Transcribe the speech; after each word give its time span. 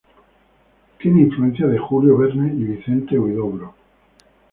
Tiene 0.99 1.21
influencias 1.21 1.69
de 1.71 1.77
Julio 1.77 2.17
Verne 2.17 2.51
y 2.55 2.63
Vicente 2.63 3.19
Huidobro. 3.19 3.75